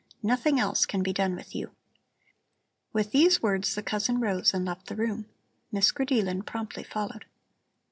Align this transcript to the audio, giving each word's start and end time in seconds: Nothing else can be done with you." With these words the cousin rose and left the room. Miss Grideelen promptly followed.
Nothing 0.23 0.59
else 0.59 0.87
can 0.87 1.03
be 1.03 1.13
done 1.13 1.35
with 1.35 1.53
you." 1.53 1.75
With 2.91 3.11
these 3.11 3.43
words 3.43 3.75
the 3.75 3.83
cousin 3.83 4.19
rose 4.19 4.51
and 4.51 4.65
left 4.65 4.87
the 4.87 4.95
room. 4.95 5.27
Miss 5.71 5.91
Grideelen 5.91 6.43
promptly 6.43 6.81
followed. 6.81 7.25